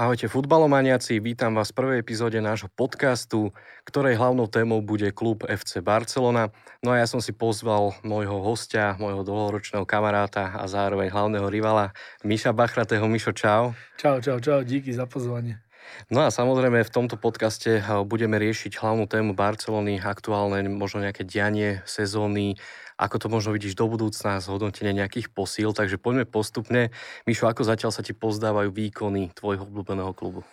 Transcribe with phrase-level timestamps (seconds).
[0.00, 3.52] Ahojte futbalomaniaci, vítam vás v prvej epizóde nášho podcastu,
[3.84, 6.48] ktorej hlavnou témou bude klub FC Barcelona.
[6.80, 11.92] No a ja som si pozval môjho hostia, môjho dlhoročného kamaráta a zároveň hlavného rivala
[12.24, 13.04] Miša Bachratého.
[13.12, 13.76] Mišo, čau.
[14.00, 15.60] Čau, čau, čau, díky za pozvanie.
[16.08, 21.28] No a samozrejme v tomto podcaste eh, budeme riešiť hlavnú tému Barcelony, aktuálne možno nejaké
[21.28, 22.56] dianie sezóny,
[23.00, 26.92] ako to možno vidíš do budúcna, zhodnotenie nejakých posíl, takže poďme postupne.
[27.24, 30.44] Mišo, ako zatiaľ sa ti pozdávajú výkony tvojho obľúbeného klubu?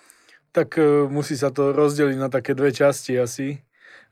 [0.56, 3.60] Tak e, musí sa to rozdeliť na také dve časti asi.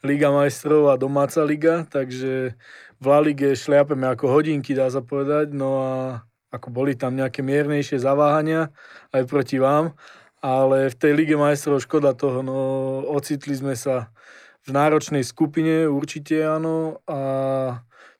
[0.04, 2.60] Liga majstrov a domáca liga, takže
[3.00, 5.94] v La Lige šliapeme ako hodinky, dá sa povedať, no a
[6.52, 8.72] ako boli tam nejaké miernejšie zaváhania
[9.16, 9.96] aj proti vám,
[10.44, 12.56] ale v tej Lige majstrov škoda toho, no
[13.16, 14.12] ocitli sme sa
[14.68, 17.20] v náročnej skupine, určite áno, a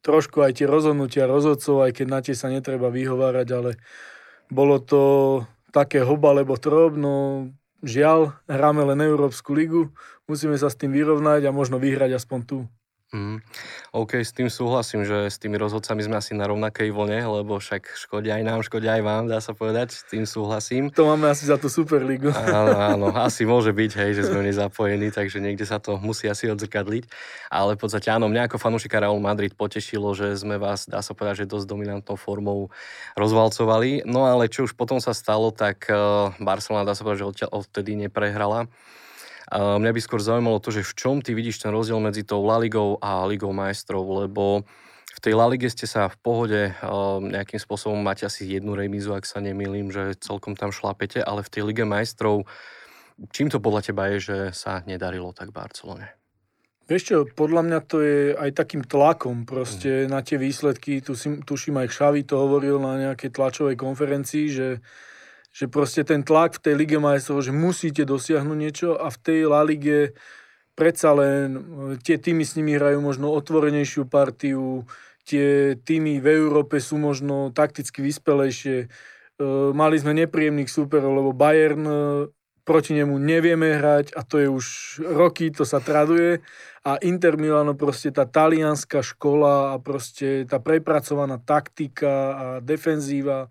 [0.06, 3.72] trošku aj tie rozhodnutia rozhodcov, aj keď na tie sa netreba vyhovárať, ale
[4.54, 5.02] bolo to
[5.74, 7.50] také hoba alebo trob, no
[7.82, 9.90] žiaľ, hráme len Európsku ligu,
[10.30, 12.58] musíme sa s tým vyrovnať a možno vyhrať aspoň tu.
[13.16, 13.40] Mm.
[13.96, 17.96] OK, s tým súhlasím, že s tými rozhodcami sme asi na rovnakej vlne, lebo však
[17.96, 20.92] škodia aj nám, škodia aj vám, dá sa povedať, s tým súhlasím.
[20.92, 22.36] To máme asi za tú Superligu.
[22.36, 26.52] Áno, áno, asi môže byť, hej, že sme nezapojení, takže niekde sa to musí asi
[26.52, 27.08] odzrkadliť.
[27.48, 31.16] Ale v podstate áno, mňa ako fanúšika Real Madrid potešilo, že sme vás, dá sa
[31.16, 32.68] povedať, že dosť dominantnou formou
[33.16, 34.04] rozvalcovali.
[34.04, 35.96] No ale čo už potom sa stalo, tak eh,
[36.44, 38.68] Barcelona, dá sa povedať, že odtedy neprehrala.
[39.54, 42.58] Mňa by skôr zaujímalo to, že v čom ty vidíš ten rozdiel medzi tou La
[42.58, 44.66] Ligou a Ligou majstrov, lebo
[45.16, 46.62] v tej La Lige ste sa v pohode
[47.22, 51.52] nejakým spôsobom máte asi jednu remízu, ak sa nemýlim, že celkom tam šlapete, ale v
[51.54, 52.50] tej Lige majstrov
[53.32, 56.12] čím to podľa teba je, že sa nedarilo tak Barcelone?
[56.86, 60.10] Vieš čo, podľa mňa to je aj takým tlakom proste mm.
[60.12, 61.02] na tie výsledky.
[61.02, 64.68] Tu si, tuším aj Xavi to hovoril na nejakej tlačovej konferencii, že
[65.56, 69.40] že proste ten tlak v tej Lige majstrov, že musíte dosiahnuť niečo a v tej
[69.48, 70.12] La Lige
[70.76, 71.62] predsa len e,
[72.04, 74.84] tie týmy s nimi hrajú možno otvorenejšiu partiu,
[75.24, 78.78] tie týmy v Európe sú možno takticky vyspelejšie.
[78.84, 78.88] E,
[79.72, 81.96] mali sme nepríjemných súperov, lebo Bayern e,
[82.68, 84.66] proti nemu nevieme hrať a to je už
[85.08, 86.44] roky, to sa traduje.
[86.84, 93.48] A Inter Milano proste tá talianská škola a proste tá prepracovaná taktika a defenzíva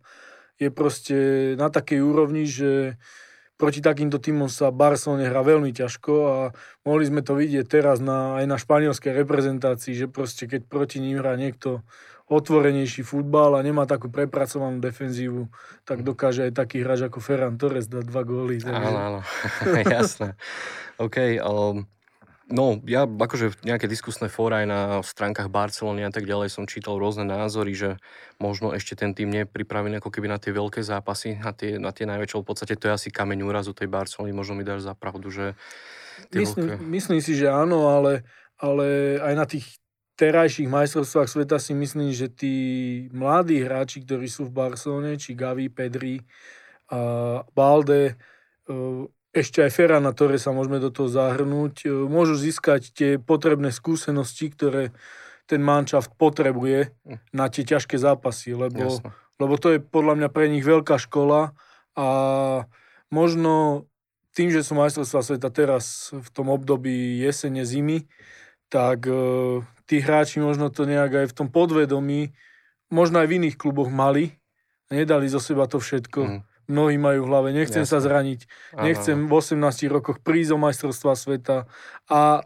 [0.59, 1.17] je proste
[1.59, 2.99] na takej úrovni, že
[3.55, 6.37] proti takýmto týmom sa Barcelone hrá veľmi ťažko a
[6.83, 11.23] mohli sme to vidieť teraz na, aj na španielskej reprezentácii, že proste keď proti ním
[11.23, 11.87] hrá niekto
[12.25, 15.53] otvorenejší futbal a nemá takú prepracovanú defenzívu,
[15.85, 18.65] tak dokáže aj taký hráč ako Ferran Torres dať dva góly.
[18.65, 18.73] Takže...
[18.73, 19.21] Áno, áno,
[20.01, 20.33] jasné.
[20.97, 21.85] OK, um,
[22.45, 27.01] No, ja akože nejaké diskusné fóra aj na stránkach Barcelony a tak ďalej som čítal
[27.01, 27.97] rôzne názory, že
[28.37, 31.81] možno ešte ten tým nie je pripravený ako keby na tie veľké zápasy, na tie,
[31.81, 32.45] na tie najväčšie.
[32.45, 35.57] V podstate to je asi kameň úrazu tej Barcelony, možno mi dáš za pravdu, že...
[36.37, 36.85] Myslím, veľké...
[36.85, 38.29] myslím si, že áno, ale,
[38.61, 39.81] ale aj na tých
[40.21, 42.55] terajších majstrovstvách sveta si myslím, že tí
[43.11, 46.21] mladí hráči, ktorí sú v Barcelone, či Gavi, Pedri,
[46.93, 48.21] a Balde,
[49.35, 54.55] ešte aj Ferrana, ktoré sa môžeme do toho zahrnúť, e, môžu získať tie potrebné skúsenosti,
[54.55, 54.95] ktoré
[55.45, 56.95] ten manšaft potrebuje
[57.37, 59.03] na tie ťažké zápasy, lebo,
[59.37, 61.53] lebo to je podľa mňa pre nich veľká škola
[61.93, 62.09] a
[63.13, 63.85] možno
[64.33, 68.09] tým, že sú majstrovstvá sveta teraz v tom období jesene, zimy,
[68.73, 72.33] tak e, tí hráči možno to nejak aj v tom podvedomí,
[72.89, 74.41] možno aj v iných kluboch mali,
[74.89, 76.23] nedali zo seba to všetko.
[76.23, 77.93] Mm mnohí majú v hlave, nechcem Jasne.
[77.93, 78.41] sa zraniť,
[78.81, 79.61] nechcem v 18
[79.91, 81.69] rokoch prísť o majstrovstva sveta.
[82.09, 82.45] A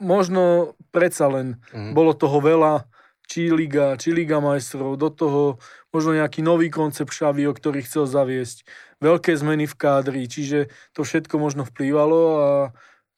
[0.00, 1.92] možno predsa len mm.
[1.96, 2.88] bolo toho veľa,
[3.26, 5.58] či Liga, či Liga majstrov, do toho
[5.90, 8.62] možno nejaký nový koncept Xavi, o ktorý chcel zaviesť,
[9.02, 12.50] veľké zmeny v kádri, čiže to všetko možno vplývalo a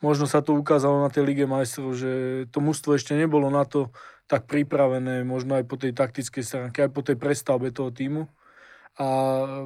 [0.01, 3.93] možno sa to ukázalo na tej Lige majstrov, že to mužstvo ešte nebolo na to
[4.29, 8.29] tak pripravené, možno aj po tej taktickej stránke, aj po tej prestavbe toho týmu
[8.99, 9.09] a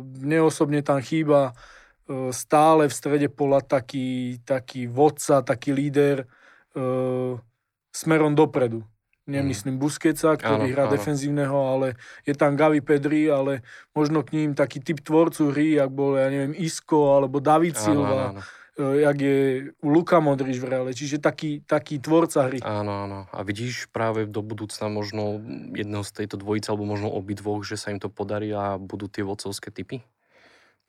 [0.01, 1.51] mne osobne tam chýba
[2.07, 6.27] e, stále v strede pola taký, taký vodca, taký líder e,
[7.91, 8.85] smerom dopredu.
[9.23, 10.95] Nemyslím Buskeca, ktorý áno, hrá áno.
[10.99, 11.95] defenzívneho, ale
[12.27, 13.63] je tam Gavi Pedri, ale
[13.95, 18.37] možno k ním taký typ tvorcu hry, ak bol, ja neviem, Isko alebo David Silva.
[18.37, 18.62] Áno, áno E,
[18.99, 19.39] jak je
[19.85, 22.59] Luka Modrič v reále, čiže taký, taký tvorca hry.
[22.67, 23.19] Áno, áno.
[23.31, 25.39] A vidíš práve do budúcna možno
[25.73, 29.23] jedného z tejto dvojice, alebo možno obidvoch, že sa im to podarí a budú tie
[29.23, 30.03] vodcovské typy?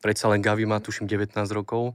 [0.02, 1.94] Predsa len Gavi má tuším 19 rokov.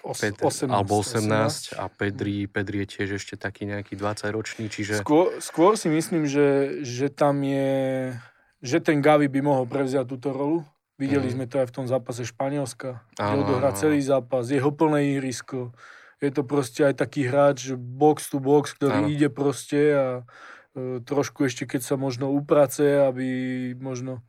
[0.00, 4.64] Os, 18, alebo 18, 18 a Pedri, Pedri je tiež ešte taký nejaký 20 ročný,
[4.72, 5.04] čiže...
[5.04, 8.16] Skôr, skôr si myslím, že, že tam je,
[8.64, 10.64] že ten Gavi by mohol prevziať túto rolu
[11.00, 11.34] Videli mm.
[11.34, 15.72] sme to aj v tom zápase Španielska, kde odohrá celý zápas, jeho plné ihrisko.
[16.20, 19.08] Je to proste aj taký hráč box to box, ktorý ano.
[19.08, 20.06] ide proste a
[20.76, 23.24] e, trošku ešte keď sa možno uprace, aby
[23.80, 24.20] možno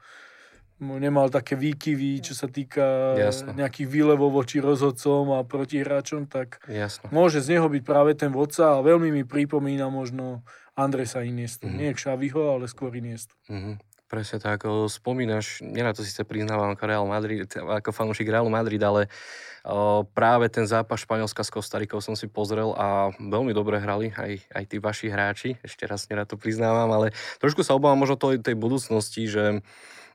[0.82, 3.54] nemal také výkyvy, čo sa týka Jasne.
[3.54, 7.12] nejakých výlevov voči rozhodcom a protihráčom, tak Jasne.
[7.14, 10.42] môže z neho byť práve ten vodca a veľmi mi pripomína možno
[10.74, 11.70] Andresa Iniestu.
[11.70, 11.80] Mm-hmm.
[11.84, 13.36] Nie Xaviho, ale skôr Iniestu.
[13.46, 13.91] Mm-hmm.
[14.12, 19.08] Presne tak, spomínaš, na to síce priznávam ako Real Madrid, ako fanúšik Realu Madrid, ale
[20.12, 24.64] práve ten zápas Španielska s Kostarikou som si pozrel a veľmi dobre hrali aj, aj
[24.68, 28.60] tí vaši hráči, ešte raz nerad to priznávam, ale trošku sa obávam možno tej, tej
[28.60, 29.64] budúcnosti, že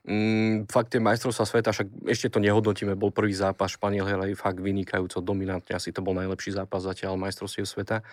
[0.07, 4.63] Mm, fakt tie majstrovstvá sveta, však ešte to nehodnotíme, bol prvý zápas, Španiel hrali fakt
[4.63, 8.07] vynikajúco, dominantne, asi to bol najlepší zápas zatiaľ majstrovstiev sveta,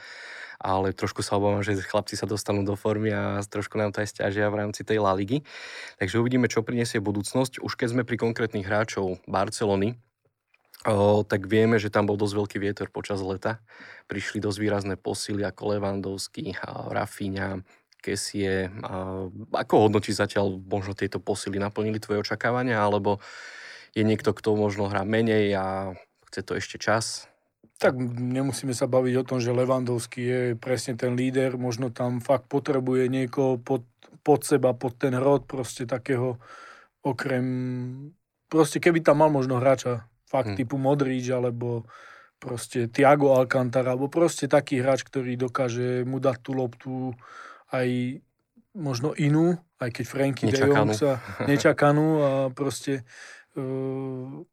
[0.59, 4.11] ale trošku sa obávam, že chlapci sa dostanú do formy a trošku nám to aj
[4.11, 5.43] stiažia v rámci tej La Ligy.
[5.99, 7.63] Takže uvidíme, čo prinesie budúcnosť.
[7.63, 9.99] Už keď sme pri konkrétnych hráčov Barcelony,
[10.85, 13.63] o, tak vieme, že tam bol dosť veľký vietor počas leta.
[14.07, 16.55] Prišli dosť výrazné posily ako Levandovský,
[16.93, 17.65] Rafinha,
[18.05, 18.69] Kesie.
[19.57, 21.57] Ako hodnotí zatiaľ možno tieto posily?
[21.57, 22.85] Naplnili tvoje očakávania?
[22.85, 23.25] Alebo
[23.97, 25.97] je niekto, kto možno hrá menej a
[26.29, 27.33] chce to ešte čas?
[27.79, 31.59] Tak nemusíme sa baviť o tom, že Levandovský je presne ten líder.
[31.59, 33.83] Možno tam fakt potrebuje niekoho pod,
[34.23, 36.39] pod seba, pod ten rod, proste takého
[37.03, 37.47] okrem...
[38.47, 40.59] Proste keby tam mal možno hráča fakt hmm.
[40.59, 41.85] typu Modrič, alebo
[42.39, 46.95] proste Tiago Alcantara, alebo proste taký hráč, ktorý dokáže mu dať tú loptu,
[47.73, 48.21] aj
[48.75, 53.07] možno inú, aj keď Franky de Jong sa nečakanú a proste
[53.57, 54.45] uh,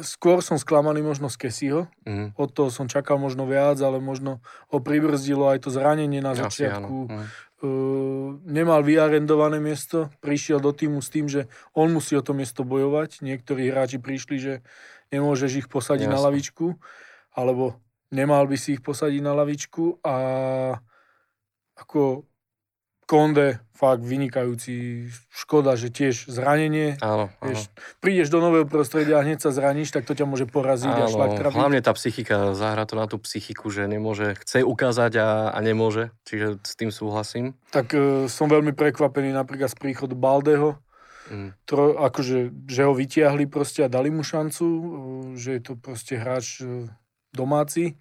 [0.00, 1.82] skôr som sklamaný možno z Kesiho.
[2.04, 2.36] Mm.
[2.36, 7.08] Od toho som čakal možno viac, ale možno ho pribrzdilo aj to zranenie na začiatku.
[7.08, 7.24] Mm.
[7.58, 12.62] Uh, nemal vyarendované miesto, prišiel do týmu s tým, že on musí o to miesto
[12.62, 13.18] bojovať.
[13.24, 14.54] Niektorí hráči prišli, že
[15.10, 16.14] nemôžeš ich posadiť Jasne.
[16.14, 16.66] na lavičku,
[17.34, 17.82] alebo
[18.14, 20.14] nemal by si ich posadiť na lavičku a
[21.78, 22.27] ako
[23.08, 25.08] Konde, fakt vynikajúci.
[25.32, 27.00] Škoda, že tiež zranenie.
[27.00, 27.56] Áno, áno.
[27.56, 27.72] Vieš,
[28.04, 31.08] prídeš do nového prostredia a hneď sa zraníš, tak to ťa môže poraziť áno, a
[31.08, 31.56] šlak trafiť.
[31.56, 36.12] Hlavne tá psychika, zahra to na tú psychiku, že nemôže, chce ukázať a, a nemôže,
[36.28, 37.56] čiže s tým súhlasím.
[37.72, 40.76] Tak e, som veľmi prekvapený napríklad z príchodu Baldeho,
[41.32, 41.64] mm.
[41.64, 44.82] tro, akože, že ho vytiahli proste a dali mu šancu, e,
[45.40, 46.92] že je to proste hráč e,
[47.32, 47.96] domáci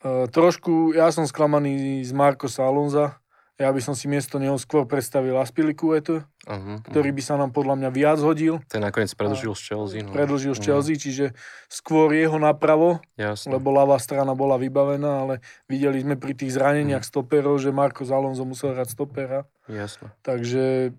[0.00, 3.19] Uh, trošku, ja som sklamaný z Markosa Alonza.
[3.60, 7.76] Ja by som si miesto neho skôr predstavil Aspilicuetu, uh-huh, ktorý by sa nám podľa
[7.76, 8.64] mňa viac hodil.
[8.72, 10.00] Ten nakoniec predlžil z Chelsea.
[10.00, 10.16] No.
[10.16, 11.04] Predlžil z Chelsea, uh-huh.
[11.04, 11.24] čiže
[11.68, 13.52] skôr jeho napravo, Jasne.
[13.52, 15.34] lebo ľavá strana bola vybavená, ale
[15.68, 17.20] videli sme pri tých zraneniach uh-huh.
[17.20, 19.44] stoperov, že Marko Alonso musel hrať stopera.
[19.68, 20.08] Jasne.
[20.24, 20.96] Takže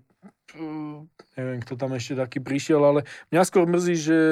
[1.34, 3.00] neviem, kto tam ešte taký prišiel, ale
[3.34, 4.22] mňa skôr mrzí, že,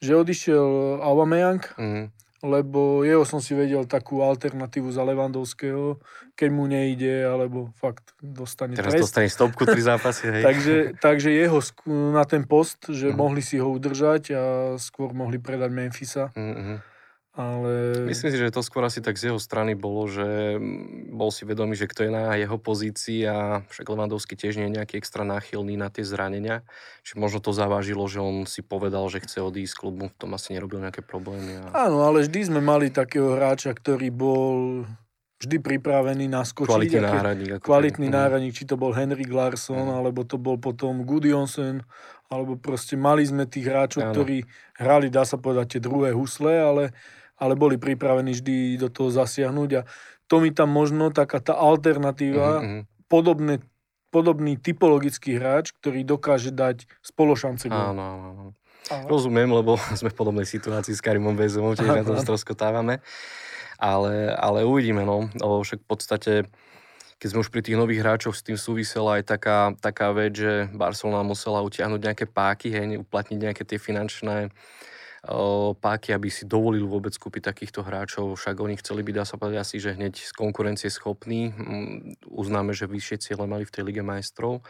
[0.00, 1.60] že odišiel Aubameyang.
[1.76, 2.08] Uh-huh
[2.44, 5.96] lebo jeho som si vedel takú alternatívu za Levandovského,
[6.36, 9.08] keď mu nejde, alebo fakt dostane Teraz trest.
[9.08, 10.44] dostane stopku tri zápasy, hej.
[10.44, 11.58] takže, takže jeho
[12.12, 13.16] na ten post, že mm.
[13.16, 14.42] mohli si ho udržať a
[14.76, 16.28] skôr mohli predať Memphisa.
[16.36, 16.93] Mm-hmm.
[17.34, 18.06] Ale...
[18.06, 20.54] Myslím si, že to skôr asi tak z jeho strany bolo, že
[21.10, 24.76] bol si vedomý, že kto je na jeho pozícii a však Levandovský tiež nie je
[24.78, 26.62] nejaký extra náchylný na tie zranenia.
[27.02, 30.30] Čiže možno to zavážilo, že on si povedal, že chce odísť z klubu, v tom
[30.38, 31.58] asi nerobil nejaké problémy.
[31.58, 31.90] A...
[31.90, 34.86] Áno, ale vždy sme mali takého hráča, ktorý bol
[35.42, 36.70] vždy pripravený naskočiť.
[36.70, 37.50] Kvalitný náhradník.
[37.58, 39.96] Ako kvalitný ten, náhradník, či to bol Henrik Larsson, mm.
[39.98, 41.82] alebo to bol potom Gudjonsen,
[42.30, 44.12] alebo proste mali sme tých hráčov, ano.
[44.14, 44.46] ktorí
[44.78, 46.84] hrali, dá sa povedať, tie druhé husle, ale
[47.44, 49.82] ale boli pripravení vždy do toho zasiahnuť a
[50.24, 52.80] to mi tam možno taká tá alternatíva, mm-hmm.
[53.12, 53.60] podobné,
[54.08, 57.92] podobný typologický hráč, ktorý dokáže dať spološance gol.
[57.92, 58.44] Áno, áno.
[58.88, 63.04] Rozumiem, lebo sme v podobnej situácii s Karimom Bezomom, tiež na tom stroskotávame.
[63.76, 65.28] Ale, ale uvidíme, no.
[65.36, 66.32] Lebo však v podstate,
[67.20, 70.72] keď sme už pri tých nových hráčoch, s tým súvisela aj taká, taká vec, že
[70.72, 74.48] Barcelona musela utiahnuť nejaké páky, hej, uplatniť nejaké tie finančné
[75.80, 78.36] páky, aby si dovolil vôbec kúpiť takýchto hráčov.
[78.36, 81.52] Však oni chceli byť, dá sa povedať asi, že hneď z konkurencie schopní.
[81.56, 84.60] Mm, uznáme, že vyššie ciele mali v tej Lige majstrov.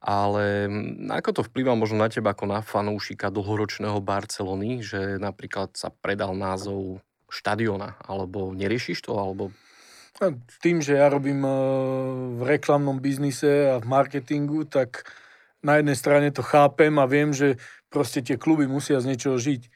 [0.00, 5.72] Ale mm, ako to vplyvá možno na teba ako na fanúšika dlhoročného Barcelony, že napríklad
[5.76, 7.00] sa predal názov
[7.32, 9.54] štadiona, alebo neriešiš to, alebo
[10.60, 11.52] tým, že ja robím e,
[12.36, 15.08] v reklamnom biznise a v marketingu, tak
[15.60, 17.60] na jednej strane to chápem a viem, že
[17.92, 19.68] proste tie kluby musia z niečoho žiť.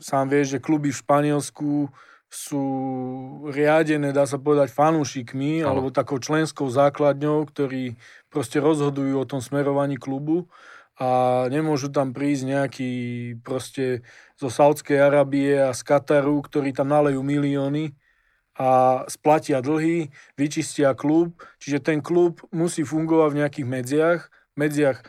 [0.00, 1.90] Sám vieš, že kluby v Španielsku
[2.30, 2.64] sú
[3.50, 5.66] riadené, dá sa povedať, fanúšikmi, no.
[5.66, 7.98] alebo takou členskou základňou, ktorí
[8.30, 10.46] proste rozhodujú o tom smerovaní klubu
[10.94, 12.92] a nemôžu tam prísť nejaký
[13.42, 14.06] proste
[14.38, 17.98] zo Saudskej Arábie a z Kataru, ktorí tam nalejú milióny
[18.60, 24.20] a splatia dlhy, vyčistia klub, čiže ten klub musí fungovať v nejakých medziach,
[24.60, 25.04] medziach e,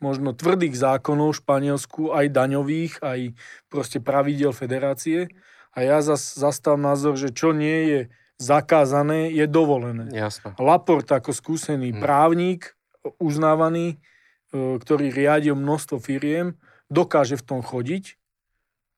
[0.00, 3.20] možno tvrdých zákonov v Španielsku, aj daňových, aj
[3.68, 5.28] proste pravidel federácie.
[5.76, 8.00] A ja zas, zastávam názor, že čo nie je
[8.38, 10.08] zakázané, je dovolené.
[10.14, 10.54] Jasne.
[10.56, 12.00] Laport ako skúsený hmm.
[12.00, 12.78] právnik,
[13.18, 13.98] uznávaný,
[14.54, 16.56] e, ktorý riadil množstvo firiem,
[16.88, 18.16] dokáže v tom chodiť,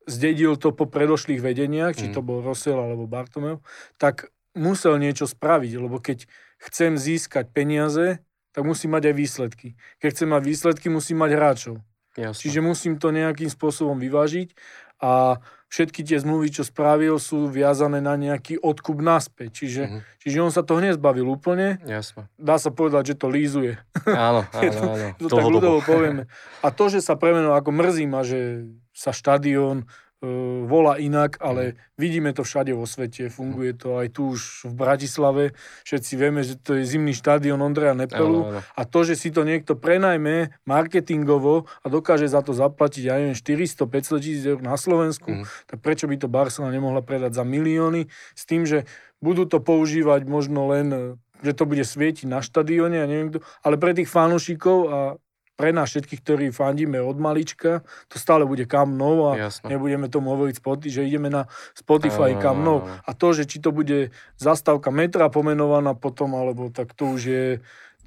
[0.06, 3.62] zdedil to po predošlých vedeniach, či to bol Rosel alebo Bartomeu,
[3.98, 6.26] tak musel niečo spraviť, lebo keď
[6.58, 8.20] chcem získať peniaze,
[8.50, 9.68] tak musí mať aj výsledky.
[10.02, 11.74] Keď chcem mať výsledky, musí mať hráčov.
[12.18, 12.40] Jasne.
[12.42, 14.52] Čiže musím to nejakým spôsobom vyvážiť
[15.00, 15.38] a
[15.70, 19.64] všetky tie zmluvy, čo spravil, sú viazané na nejaký odkup naspäť.
[19.64, 20.00] Čiže, mm-hmm.
[20.20, 21.78] čiže on sa toho nezbavil úplne.
[21.86, 22.26] Jasne.
[22.36, 23.78] Dá sa povedať, že to lízuje.
[24.04, 25.06] Áno, áno, áno.
[25.16, 26.26] to, to tak ľudovo povieme.
[26.60, 29.86] A to, že sa premenil, ako mrzí ma, že sa štadión
[30.68, 31.74] volá inak, ale mhm.
[31.96, 35.44] vidíme to všade vo svete, funguje to aj tu už v Bratislave,
[35.88, 38.60] všetci vieme, že to je zimný štadión Ondreja Nepelu ano, ano.
[38.60, 43.36] a to, že si to niekto prenajme marketingovo a dokáže za to zaplatiť, ja neviem,
[43.36, 45.44] 400-500 tisíc eur na Slovensku, mm.
[45.72, 48.84] tak prečo by to Barcelona nemohla predať za milióny s tým, že
[49.24, 53.80] budú to používať možno len že to bude svietiť na štadióne a neviem kto, ale
[53.80, 54.98] pre tých fanúšikov a
[55.60, 59.76] pre nás všetkých, ktorí fandíme od malička, to stále bude kam Nou a Jasne.
[59.76, 60.56] nebudeme tomu hovoriť,
[60.88, 62.88] že ideme na Spotify kam Nou.
[63.04, 64.08] A to, že či to bude
[64.40, 67.46] zastávka metra pomenovaná potom, alebo tak to už je,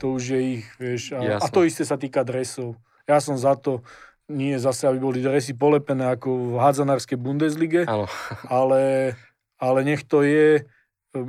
[0.02, 1.14] to už je ich, vieš.
[1.14, 2.74] A, a to isté sa týka dresov.
[3.06, 3.86] Ja som za to,
[4.26, 7.86] nie zase, aby boli dresy polepené ako v hádzanárskej Bundeslige,
[8.50, 9.14] ale,
[9.62, 10.66] ale nech to je,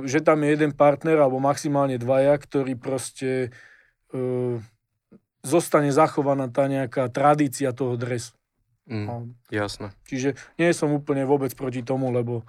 [0.09, 3.53] že tam je jeden partner alebo maximálne dvaja, ktorí proste
[4.15, 4.57] uh,
[5.45, 8.33] zostane zachovaná tá nejaká tradícia toho dresu.
[8.89, 9.93] Mm, jasné.
[10.09, 12.45] Čiže nie som úplne vôbec proti tomu, lebo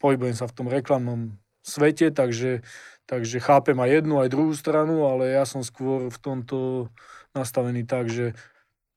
[0.00, 2.64] pohybujem sa v tom reklamnom svete, takže,
[3.08, 6.88] takže chápem aj jednu, aj druhú stranu, ale ja som skôr v tomto
[7.36, 8.32] nastavený tak, že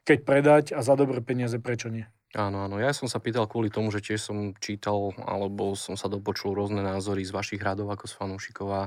[0.07, 2.07] keď predať a za dobré peniaze, prečo nie?
[2.37, 2.77] Áno, áno.
[2.77, 6.85] Ja som sa pýtal kvôli tomu, že tiež som čítal, alebo som sa dopočul rôzne
[6.85, 8.83] názory z vašich radov ako z fanúšikov a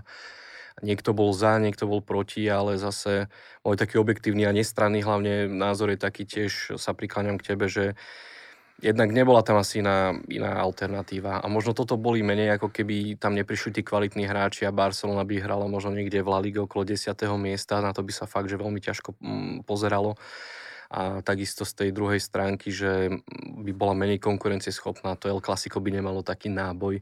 [0.81, 3.29] niekto bol za, niekto bol proti, ale zase
[3.61, 7.93] môj taký objektívny a nestranný hlavne názor je taký tiež, sa prikláňam k tebe, že
[8.83, 11.39] jednak nebola tam asi iná, iná alternatíva.
[11.39, 15.39] A možno toto boli menej, ako keby tam neprišli tí kvalitní hráči a Barcelona by
[15.39, 17.15] hrala možno niekde v La Liga okolo 10.
[17.39, 20.19] miesta, na to by sa fakt, že veľmi ťažko mm, pozeralo.
[20.93, 23.09] A takisto z tej druhej stránky, že
[23.65, 27.01] by bola menej konkurencieschopná, to El Clasico by nemalo taký náboj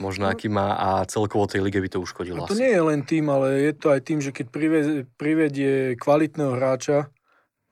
[0.00, 0.32] možno no.
[0.32, 2.44] aký má a celkovo tej lige by to uškodilo.
[2.44, 2.62] A to asi.
[2.64, 7.12] nie je len tým, ale je to aj tým, že keď privedie, privedie kvalitného hráča,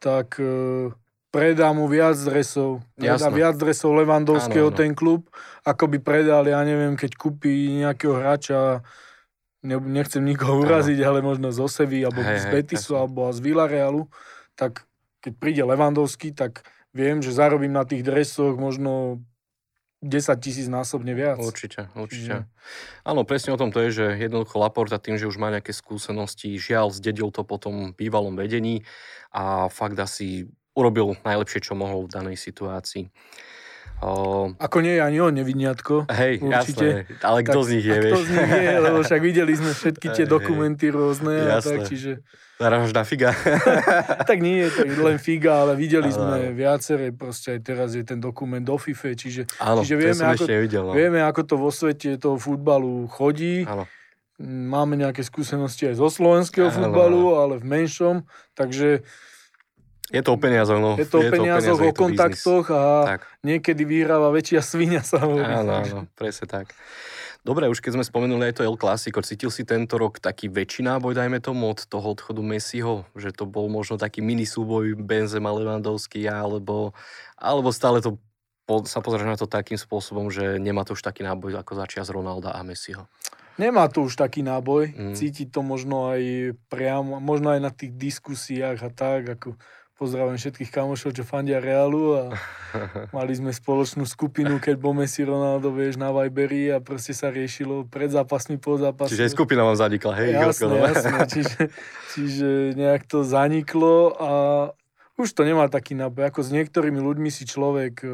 [0.01, 0.91] tak e,
[1.31, 2.83] predá mu viac dresov.
[2.99, 3.37] Predá Jasne.
[3.37, 4.81] viac dresov Levandovského áno, áno.
[4.81, 5.31] ten klub,
[5.63, 8.83] ako by predal, ja neviem, keď kúpi nejakého hráča
[9.63, 11.07] ne, nechcem nikoho uraziť, áno.
[11.09, 14.09] ale možno z Osevy, alebo hej, z Betisu, hej, alebo z Villarealu,
[14.59, 14.85] tak
[15.21, 19.23] keď príde Levandovský, tak viem, že zarobím na tých dresoch možno
[20.01, 21.37] 10 tisíc násobne viac.
[21.37, 22.45] Určite, určite.
[22.45, 22.49] Čiže...
[23.05, 26.57] Áno, presne o tom to je, že jednoducho Laporta tým, že už má nejaké skúsenosti,
[26.57, 28.89] žiaľ, zdedil to potom bývalom vedení
[29.29, 33.13] a fakt asi urobil najlepšie, čo mohol v danej situácii.
[34.01, 34.49] O...
[34.57, 36.09] Ako nie je ani on nevidniatko.
[36.09, 37.05] Hej, určite.
[37.05, 38.13] jasné, ale kto tak, z nich je, vieš?
[38.17, 42.25] Kto z nich je, lebo však videli sme všetky tie dokumenty rôzne a tak, čiže...
[42.57, 43.37] Narážaš na figa?
[44.29, 46.17] tak nie je to len figa, ale videli ale...
[46.17, 50.45] sme viaceré, proste aj teraz je ten dokument do FIFA, čiže, Áno, čiže vieme, ako,
[50.49, 50.93] nevidel, no.
[50.97, 53.69] vieme, ako to vo svete toho futbalu chodí.
[53.69, 53.85] Áno.
[54.41, 58.25] Máme nejaké skúsenosti aj zo slovenského futbalu, ale v menšom,
[58.57, 59.05] takže
[60.11, 60.99] je to o peniazoch, no.
[60.99, 62.83] Je to o peniazoch, o kontaktoch a
[63.17, 63.21] tak.
[63.47, 65.23] niekedy vyhráva väčšia svinia sa.
[65.23, 66.75] Áno, áno, presne tak.
[67.41, 70.85] Dobre, už keď sme spomenuli aj to El Clasico, cítil si tento rok taký väčší
[70.85, 73.09] náboj, dajme tomu, od toho odchodu Messiho?
[73.17, 76.93] Že to bol možno taký mini súboj Benzema Lewandowski, alebo,
[77.41, 78.21] alebo stále to
[78.87, 82.55] sa pozrieš na to takým spôsobom, že nemá to už taký náboj ako začias Ronalda
[82.55, 83.09] a Messiho?
[83.59, 85.15] Nemá to už taký náboj, mm.
[85.17, 89.59] cíti to možno aj priamo, možno aj na tých diskusiách a tak, ako
[90.01, 92.33] Pozdravujem všetkých kamošov, čo fandia Realu a
[93.17, 97.85] mali sme spoločnú skupinu, keď bol Messi Ronaldo, vieš, na Viberi a proste sa riešilo
[97.85, 99.13] pred zápasmi, po zápasmi.
[99.13, 100.41] Čiže aj skupina vám zanikla, hej?
[100.41, 101.19] Jasné, jasné.
[101.37, 101.61] Čiže,
[102.17, 102.49] čiže
[102.81, 104.33] nejak to zaniklo a
[105.21, 106.33] už to nemá taký náboj.
[106.33, 108.09] Ako s niektorými ľuďmi si človek e,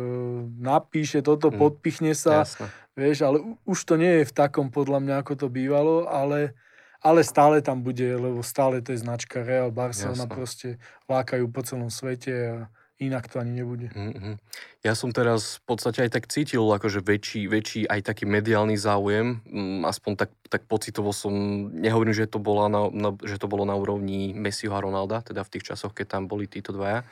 [0.59, 1.59] napíše toto, hmm.
[1.63, 2.67] podpichne sa, Jasne.
[2.99, 6.59] vieš, ale už to nie je v takom podľa mňa, ako to bývalo, ale
[7.07, 10.35] ale stále tam bude, lebo stále to je značka Real, Barcelona Jasne.
[10.35, 10.69] proste
[11.07, 12.57] lákajú po celom svete a
[12.99, 13.93] inak to ani nebude.
[13.93, 14.35] Mm-hmm.
[14.83, 19.45] Ja som teraz v podstate aj tak cítil akože väčší, väčší aj taký mediálny záujem,
[19.45, 21.31] mm, aspoň tak, tak pocitovo som,
[21.77, 25.45] nehovorím, že to, bola na, na, že to bolo na úrovni Messiho a Ronalda, teda
[25.45, 27.05] v tých časoch, keď tam boli títo dvaja,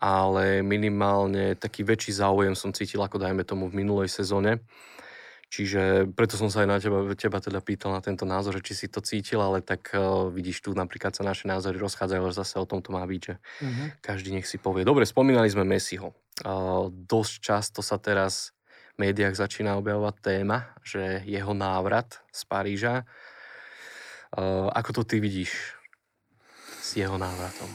[0.00, 4.64] ale minimálne taký väčší záujem som cítil, ako dajme tomu v minulej sezóne.
[5.54, 8.86] Čiže preto som sa aj na teba, teba teda pýtal na tento názor, či si
[8.90, 12.66] to cítil, ale tak uh, vidíš tu napríklad sa naše názory rozchádzajú, ale zase o
[12.66, 13.86] tom to má byť, že uh-huh.
[14.02, 14.82] každý nech si povie.
[14.82, 16.10] Dobre, spomínali sme Messiho.
[16.42, 18.50] Uh, dosť často sa teraz
[18.98, 23.06] v médiách začína objavovať téma, že jeho návrat z Paríža.
[24.34, 25.54] Uh, ako to ty vidíš
[26.82, 27.70] s jeho návratom?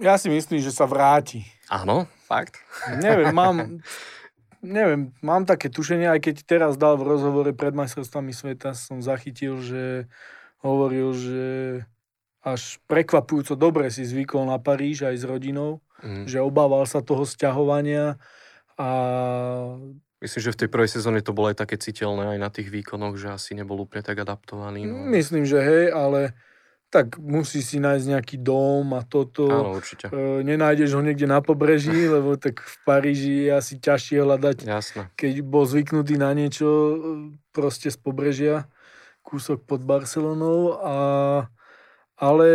[0.00, 1.44] Ja si myslím, že sa vráti.
[1.68, 2.64] Áno, fakt?
[2.96, 3.84] Neviem, mám
[4.64, 9.60] neviem, mám také tušenie, aj keď teraz dal v rozhovore pred majstrovstvami sveta, som zachytil,
[9.60, 10.08] že
[10.64, 11.46] hovoril, že
[12.44, 16.28] až prekvapujúco dobre si zvykol na Paríž aj s rodinou, mm.
[16.28, 18.20] že obával sa toho sťahovania
[18.76, 18.88] a...
[20.20, 23.20] Myslím, že v tej prvej sezóne to bolo aj také citeľné aj na tých výkonoch,
[23.20, 24.88] že asi nebol úplne tak adaptovaný.
[24.88, 25.04] No.
[25.12, 26.32] Myslím, že hej, ale
[26.94, 29.50] tak musí si nájsť nejaký dom a toto.
[29.50, 30.06] Áno, určite.
[30.14, 35.10] E, nenájdeš ho niekde na pobreží, lebo tak v Paríži je asi ťažšie hľadať, Jasne.
[35.18, 36.94] keď bol zvyknutý na niečo e,
[37.50, 38.70] proste z pobrežia,
[39.26, 40.78] kúsok pod Barcelonou.
[40.78, 40.96] A,
[42.14, 42.50] ale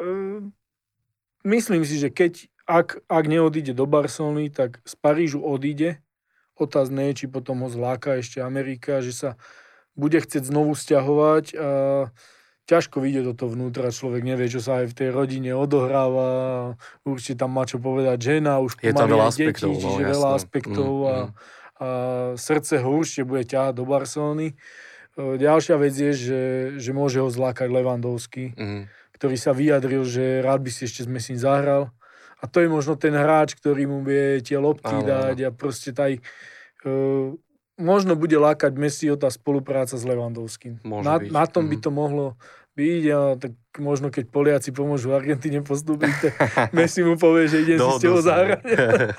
[0.00, 0.12] e,
[1.44, 6.00] myslím si, že keď, ak, ak neodíde do Barcelony, tak z Parížu odíde.
[6.56, 9.30] Otázne je, či potom ho zláka ešte Amerika, že sa
[9.92, 11.52] bude chcieť znovu stiahovať.
[11.52, 11.60] A,
[12.64, 16.28] ťažko vidieť do toho vnútra, človek nevie, čo sa aj v tej rodine odohráva,
[17.04, 20.28] určite tam má čo povedať žena, už je tam veľa aspektov, deti, no, čiže veľa
[20.32, 21.30] aspektov mm, a, mm.
[21.84, 21.88] a
[22.40, 24.48] srdce ho určite bude ťahať do Barcelony.
[24.50, 24.54] E,
[25.36, 26.42] ďalšia vec je, že,
[26.80, 28.82] že môže ho zlákať Levandovský, mm.
[29.20, 31.92] ktorý sa vyjadril, že rád by si ešte s Messi zahral.
[32.40, 35.04] A to je možno ten hráč, ktorý mu vie tie lopty Áno.
[35.04, 36.20] dať a proste taj,
[36.84, 37.32] uh,
[37.80, 40.82] možno bude lákať Messiho tá spolupráca s Levandovským.
[40.86, 41.30] Môže na, byť.
[41.30, 41.70] na tom mm.
[41.70, 41.84] by mhm.
[41.84, 42.26] to mohlo
[42.74, 46.32] byť a tak možno keď Poliaci pomôžu Argentíne postúpiť, tak
[46.76, 48.66] Messi mu povie, že idem si s tebou zahrať.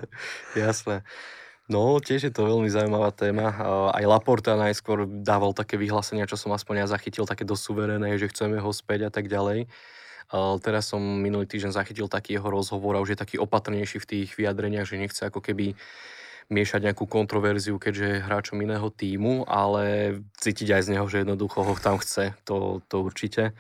[0.60, 1.08] Jasné.
[1.66, 3.50] No, tiež je to veľmi zaujímavá téma.
[3.90, 8.30] Aj Laporta najskôr dával také vyhlásenia, čo som aspoň ja zachytil, také dosť suverené, že
[8.30, 9.66] chceme ho späť a tak ďalej.
[10.62, 14.30] Teraz som minulý týždeň zachytil taký jeho rozhovor a už je taký opatrnejší v tých
[14.38, 15.74] vyjadreniach, že nechce ako keby
[16.50, 21.66] miešať nejakú kontroverziu, keďže je hráčom iného týmu, ale cítiť aj z neho, že jednoducho
[21.66, 23.58] ho tam chce, to, to určite.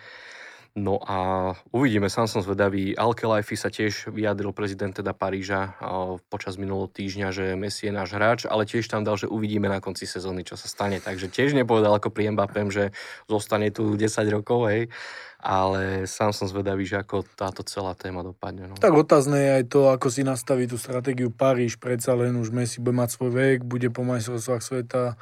[0.75, 2.99] No a uvidíme, sám som zvedavý.
[2.99, 5.79] Alkelajfi sa tiež vyjadril prezident teda Paríža
[6.27, 9.79] počas minulého týždňa, že Messi je náš hráč, ale tiež tam dal, že uvidíme na
[9.79, 10.99] konci sezóny, čo sa stane.
[10.99, 12.91] Takže tiež nepovedal ako pri Mbappem, že
[13.31, 14.03] zostane tu 10
[14.35, 14.91] rokov, hej
[15.45, 18.65] ale sám som zvedavý, že ako táto celá téma dopadne.
[18.65, 18.81] No.
[18.81, 22.81] Tak otázne je aj to, ako si nastaví tú stratégiu Paríž, predsa len už Messi
[22.81, 25.13] bude mať svoj vek, bude po majstrovstvách sveta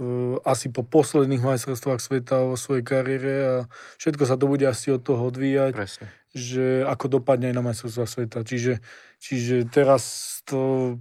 [0.00, 3.54] uh, asi po posledných majstrovstvách sveta vo svojej kariére a
[4.00, 6.06] všetko sa to bude asi od toho odvíjať, Presne.
[6.32, 8.38] že ako dopadne aj na majstrovstvách sveta.
[8.48, 8.80] Čiže,
[9.20, 10.02] čiže teraz
[10.48, 10.96] to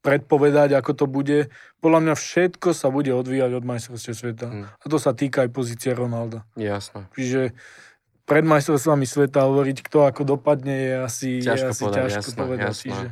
[0.00, 1.38] predpovedať, ako to bude.
[1.82, 4.46] Podľa mňa všetko sa bude odvíjať od majstrovstiev sveta.
[4.48, 4.66] Hmm.
[4.70, 6.46] A to sa týka aj pozície Ronalda.
[6.54, 7.10] Jasné.
[7.12, 7.52] Čiže
[8.28, 12.02] pred majstrovstvami sveta hovoriť, kto ako dopadne, je asi ťažko je asi povedať.
[12.04, 12.84] Ťažko jasné, povedať jasné.
[12.84, 13.06] Čiže...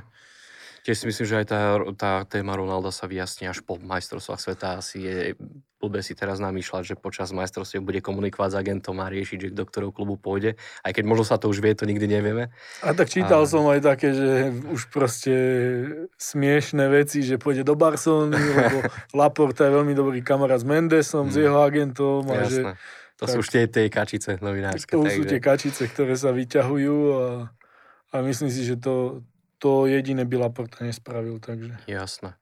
[0.86, 1.60] Tiež si myslím, že aj tá,
[1.98, 4.78] tá téma Ronalda sa vyjasní až po majstrovstvách sveta.
[4.78, 5.34] Asi je
[5.82, 9.66] blbé si teraz namýšľať, že počas majstrovstiev bude komunikovať s agentom a riešiť, že do
[9.66, 10.56] ktorého klubu pôjde.
[10.86, 12.54] Aj keď možno sa to už vie, to nikdy nevieme.
[12.80, 13.50] A tak čítal a...
[13.50, 15.34] som aj také, že už proste
[16.16, 18.86] smiešné veci, že pôjde do Barcelony, lebo
[19.18, 21.32] Laporta je veľmi dobrý kamarát s Mendesom, hmm.
[21.32, 22.24] s jeho agentom.
[22.30, 22.78] A že
[23.16, 24.92] to tak, sú už tie, tie kačice novinárske.
[24.92, 25.16] To takže...
[25.16, 27.24] sú tie kačice, ktoré sa vyťahujú a,
[28.12, 29.24] a myslím si, že to,
[29.56, 31.40] to jediné by Laporta nespravil.
[31.40, 31.80] Takže.
[31.88, 32.36] Jasné.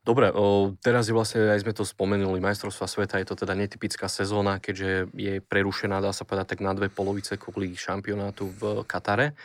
[0.00, 4.08] Dobre, o, teraz je vlastne, aj sme to spomenuli, majstrovstva sveta, je to teda netypická
[4.08, 9.36] sezóna, keďže je prerušená, dá sa povedať, tak na dve polovice kvôli šampionátu v Katare.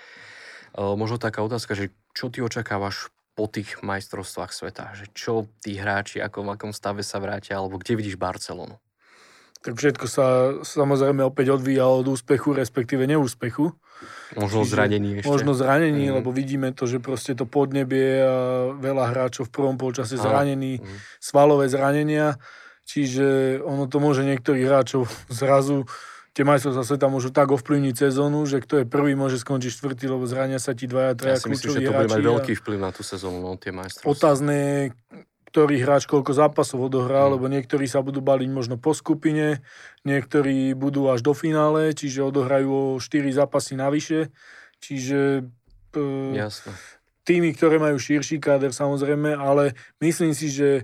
[0.73, 4.95] O, možno taká otázka, že čo ty očakávaš po tých majstrovstvách sveta?
[4.95, 8.80] Že čo tí hráči, ako v akom stave sa vrátia, alebo kde vidíš Barcelonu?
[9.65, 13.73] Tak všetko sa samozrejme opäť odvíja od úspechu, respektíve neúspechu.
[14.38, 15.32] Možno Čiže, zranení ešte.
[15.34, 16.21] Možno zranení, mm.
[16.21, 18.34] lebo vidíme to, že proste to podnebie a
[18.78, 20.97] veľa hráčov v prvom polčase zranení, mm.
[21.17, 22.38] svalové zranenia.
[22.86, 25.89] Čiže ono to môže niektorých hráčov zrazu
[26.36, 30.28] tie majstrovstvá sveta môžu tak ovplyvniť sezónu, že kto je prvý, môže skončiť štvrtý, lebo
[30.28, 32.91] zrania sa ti dvaja, traja ja si myslím, že to bude mať veľký vplyv na
[32.91, 34.12] tú sezónu, no, tie majstrovstvá.
[34.12, 34.91] Otázne
[35.56, 37.39] ktorý hráč koľko zápasov odohrá, mm.
[37.39, 39.63] lebo niektorí sa budú baliť možno po skupine,
[40.04, 44.36] niektorí budú až do finále, čiže odohrajú o 4 zápasy navyše.
[44.84, 45.48] Čiže
[45.96, 46.04] e,
[46.36, 46.76] Jasne.
[47.24, 50.84] týmy, ktoré majú širší káder samozrejme, ale myslím si, že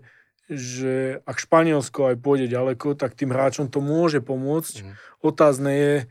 [0.52, 4.84] že ak Španielsko aj pôjde ďaleko, tak tým hráčom to môže pomôcť.
[4.84, 4.92] Mm.
[5.24, 6.06] Otázne je, e,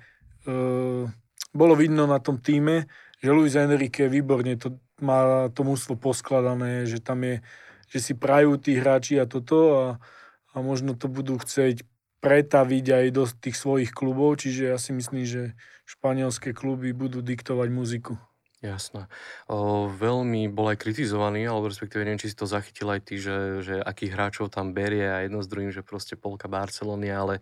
[1.53, 2.88] bolo vidno na tom týme,
[3.20, 7.44] že Luis Enrique výborne to, má to mústvo poskladané, že tam je,
[7.90, 9.87] že si prajú tí hráči a toto a,
[10.55, 11.83] a možno to budú chcieť
[12.22, 15.42] pretaviť aj do tých svojich klubov, čiže ja si myslím, že
[15.88, 18.14] španielské kluby budú diktovať muziku.
[18.61, 19.09] Jasné.
[19.48, 23.64] O, veľmi bol aj kritizovaný, alebo respektíve neviem, či si to zachytil aj ty, že,
[23.64, 27.40] že akých hráčov tam berie a jedno s druhým, že proste polka Barcelony, ale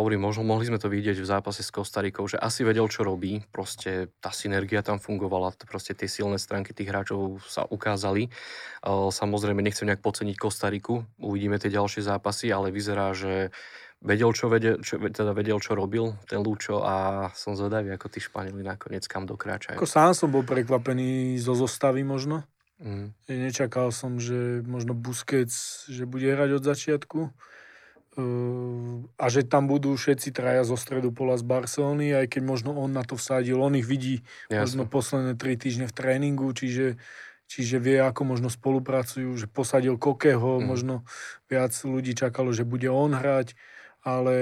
[0.00, 3.44] hovorím, možno mohli sme to vidieť v zápase s Kostarikou, že asi vedel, čo robí,
[3.52, 8.32] proste tá synergia tam fungovala, proste tie silné stránky tých hráčov sa ukázali.
[8.82, 13.52] O, samozrejme, nechcem nejak podceniť Kostariku, uvidíme tie ďalšie zápasy, ale vyzerá, že
[14.00, 18.18] vedel, čo, vedel, čo, teda vedel, čo robil ten Lúčo a som zvedavý, ako tí
[18.24, 19.76] Španieli nakoniec kam dokráčajú.
[19.76, 22.48] Ako sám som bol prekvapený zo zostavy možno.
[22.80, 23.12] Mm.
[23.28, 27.20] Nečakal som, že možno Busquets, že bude hrať od začiatku
[28.18, 32.90] a že tam budú všetci traja zo stredu pola z Barcelony, aj keď možno on
[32.90, 34.66] na to vsadil, on ich vidí Jasne.
[34.66, 36.98] možno posledné tri týždne v tréningu, čiže,
[37.46, 40.64] čiže vie, ako možno spolupracujú, že posadil Kokeho, mm.
[40.66, 41.06] možno
[41.46, 43.54] viac ľudí čakalo, že bude on hrať
[44.04, 44.34] ale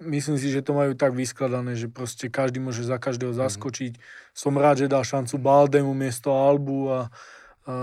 [0.00, 3.38] myslím si, že to majú tak vyskladané, že proste každý môže za každého mhm.
[3.38, 3.92] zaskočiť.
[3.96, 4.36] Mm-hmm.
[4.36, 7.00] Som rád, že dal šancu Baldemu miesto Albu a,
[7.68, 7.74] a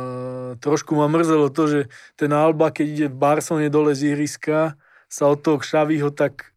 [0.57, 1.79] trošku ma mrzelo to, že
[2.17, 4.73] ten Alba, keď ide v Barcelone dole z ihriska,
[5.07, 6.51] sa od toho Xaviho tak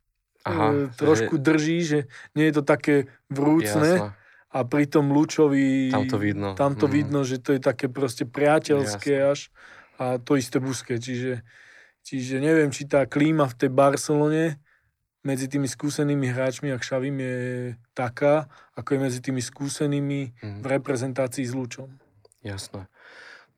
[0.46, 1.42] Aha, e, trošku že...
[1.42, 1.98] drží, že
[2.34, 4.10] nie je to také vrúcne.
[4.10, 4.18] Jasne.
[4.50, 5.94] A pri tom Lučovi...
[5.94, 6.58] Tam to vidno.
[6.58, 6.92] Tam to mm.
[6.92, 9.30] vidno, že to je také proste priateľské Jasne.
[9.30, 9.40] až.
[10.00, 11.46] A to isté Buske, čiže
[12.00, 14.58] Čiže neviem, či tá klíma v tej Barcelone
[15.20, 17.38] medzi tými skúsenými hráčmi a Kšavým je
[17.92, 20.58] taká, ako je medzi tými skúsenými mm.
[20.58, 21.92] v reprezentácii s Lučom.
[22.40, 22.88] Jasné.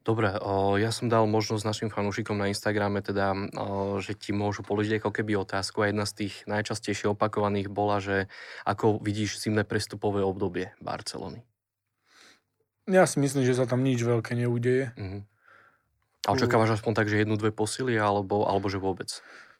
[0.02, 4.66] Dobre, o, ja som dal možnosť našim fanúšikom na Instagrame, teda, o, že ti môžu
[4.66, 8.26] položiť ako keby otázku a jedna z tých najčastejšie opakovaných bola, že
[8.66, 11.46] ako vidíš zimné prestupové obdobie Barcelony?
[12.90, 14.90] Ja si myslím, že sa tam nič veľké neudeje.
[14.98, 15.22] Mm-hmm.
[16.26, 19.10] A očakávaš aspoň tak, že jednu, dve posily, alebo, alebo že vôbec?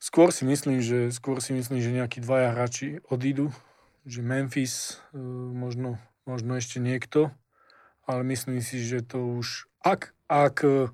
[0.02, 3.54] Skôr si myslím, že, skôr si myslím, že nejakí dvaja hráči odídu.
[4.02, 5.18] Že Memphis, e,
[5.54, 7.30] možno, možno ešte niekto.
[8.06, 9.70] Ale myslím si, že to už...
[9.82, 10.88] Ak, ak e,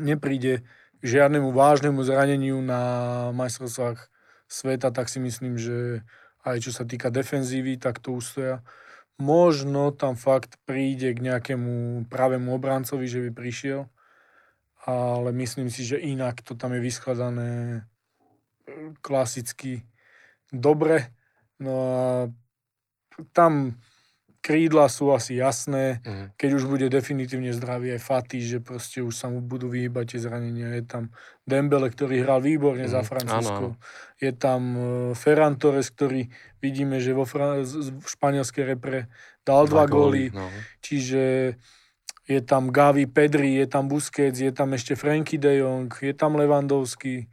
[0.00, 0.64] nepríde
[0.98, 2.80] k žiadnemu vážnemu zraneniu na
[3.36, 4.08] majstrovstvách
[4.48, 6.06] sveta, tak si myslím, že
[6.48, 8.64] aj čo sa týka defenzívy, tak to ustoja.
[9.20, 13.92] Možno tam fakt príde k nejakému pravému obrancovi, že by prišiel
[14.82, 17.50] ale myslím si, že inak to tam je vyskladané
[18.66, 19.86] e, klasicky
[20.50, 21.14] dobre.
[21.62, 22.00] No a
[23.30, 23.78] tam
[24.42, 26.34] krídla sú asi jasné, mm.
[26.34, 30.20] keď už bude definitívne zdravý aj Fatý, že proste už sa mu budú vyhýbať tie
[30.26, 30.74] zranenia.
[30.74, 31.14] Je tam
[31.46, 32.92] Dembele, ktorý hral výborne mm.
[32.92, 33.06] za mhm.
[33.06, 33.66] Francúzsko.
[34.18, 34.82] Je tam e,
[35.14, 36.26] Ferran Torres, ktorý
[36.58, 39.06] vidíme, že vo Fran- v španielskej repre
[39.46, 40.34] dal dva, dva góly.
[40.34, 40.50] No.
[40.82, 41.54] Čiže
[42.26, 46.38] je tam Gavi Pedri, je tam Busquets, je tam ešte Franky de Jong, je tam
[46.38, 47.30] Levandovský,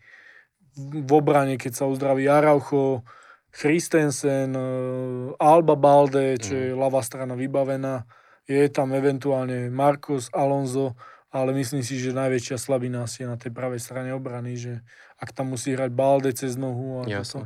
[0.80, 3.04] v obrane, keď sa uzdraví Araucho,
[3.50, 6.78] Christensen, eh, Alba Balde, čo je mm.
[6.78, 8.06] ľavá strana vybavená,
[8.50, 10.98] je tam eventuálne Marcos Alonso,
[11.30, 14.82] ale myslím si, že najväčšia slabina asi je na tej pravej strane obrany, že
[15.22, 17.46] ak tam musí hrať Balde cez nohu a toto,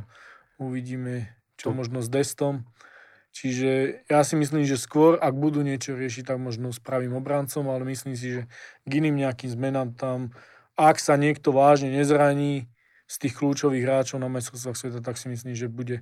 [0.56, 1.76] uvidíme, čo to...
[1.76, 2.64] možno s Destom.
[3.34, 7.82] Čiže ja si myslím, že skôr, ak budú niečo riešiť, tak možno spravím obrancom, ale
[7.90, 8.42] myslím si, že
[8.86, 10.30] k iným nejakým zmenám tam,
[10.78, 12.70] ak sa niekto vážne nezraní
[13.04, 16.00] z tých kľúčových hráčov na majstrovstvách sveta, tak si myslím, že bude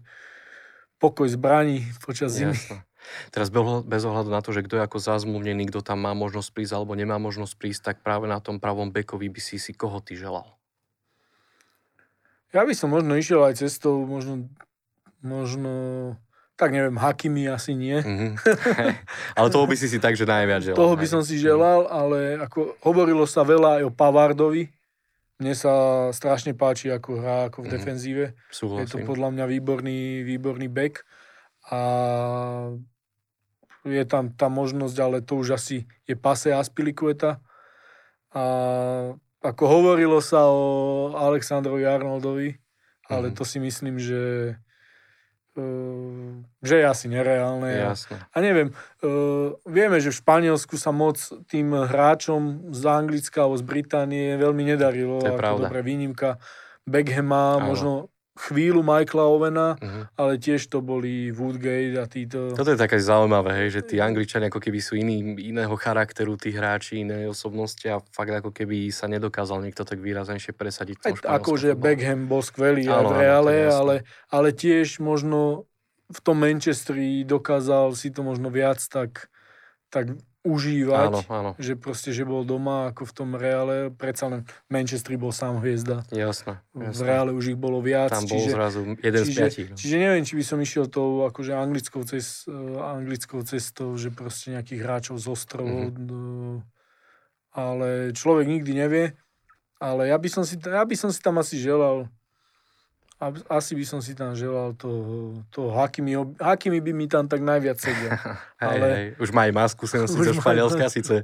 [1.02, 2.54] pokoj zbraní počas zimy.
[2.54, 2.86] Jasne.
[3.34, 3.50] Teraz
[3.82, 6.94] bez ohľadu na to, že kto je ako zazmluvnený, kto tam má možnosť prísť alebo
[6.94, 10.54] nemá možnosť prísť, tak práve na tom pravom bekovi by si si koho ty želal?
[12.54, 14.46] Ja by som možno išiel aj cestou, možno,
[15.18, 15.72] možno
[16.54, 17.98] tak neviem, Hakimi asi nie.
[17.98, 18.32] Mm-hmm.
[19.40, 20.78] ale toho by si si tak, že najviac želal.
[20.78, 24.70] Toho by som si želal, ale ako hovorilo sa veľa aj o Pavardovi.
[25.42, 25.74] Mne sa
[26.14, 27.74] strašne páči, ako hrá ako v mm-hmm.
[27.74, 28.24] defenzíve.
[28.54, 28.86] Súhlasím.
[28.86, 31.02] Je to podľa mňa výborný, výborný back.
[31.66, 31.80] A
[33.82, 37.42] je tam tá možnosť, ale to už asi je pase Aspilikueta.
[38.30, 38.44] A
[39.42, 42.54] ako hovorilo sa o Aleksandrovi Arnoldovi,
[43.10, 43.38] ale mm-hmm.
[43.38, 44.54] to si myslím, že
[46.62, 47.92] že je asi nereálne.
[47.92, 48.24] Jasne.
[48.32, 48.72] A neviem,
[49.04, 51.20] uh, vieme, že v Španielsku sa moc
[51.52, 55.20] tým hráčom z Anglicka alebo z Británie veľmi nedarilo.
[55.20, 55.68] To je pravda.
[55.68, 56.40] dobré výnimka
[56.88, 57.66] Beckhama, Áno.
[57.68, 57.92] možno
[58.32, 60.02] chvíľu Michaela Owena, Mhm.
[60.16, 62.56] ale tiež to boli Woodgate a títo...
[62.56, 66.48] Toto je také zaujímavé, hej, že tí Angličania ako keby sú iný, iného charakteru, tí
[66.48, 70.96] hráči, iné osobnosti a fakt ako keby sa nedokázal niekto tak výraznejšie presadiť.
[71.04, 71.76] Aj, akože.
[71.76, 73.76] Beckham bol skvelý aj Áno, v áno, Reále, jasné.
[73.76, 73.94] ale,
[74.32, 75.68] ale tiež možno
[76.08, 79.28] v tom Manchestri dokázal si to možno viac tak,
[79.92, 81.06] tak užívať.
[81.08, 85.14] Áno, áno, Že proste, že bol doma ako v tom Reále, predsa len v Manchestri
[85.14, 86.02] bol sám hviezda.
[86.10, 86.58] jasné.
[86.74, 86.98] V.
[86.98, 88.10] Reále už ich bolo viac.
[88.10, 89.68] Tam bol čiže, zrazu jeden z čiže, piatich.
[89.70, 89.76] no.
[89.78, 94.80] čiže neviem, či by som išiel tou akože anglickou, cest, anglickou cestou, že proste nejakých
[94.82, 95.94] hráčov z ostrovov.
[95.94, 96.54] Mm-hmm.
[97.54, 99.04] Ale človek nikdy nevie.
[99.78, 102.10] Ale ja by som si, ja by som si tam asi želal
[103.46, 104.90] asi by som si tam želal to,
[105.54, 108.10] to Hakimi, Hakimi by mi tam tak najviac sedel.
[108.62, 111.14] Hej, ale- hej, už má aj masku skúsenosti zo má- Španielska, síce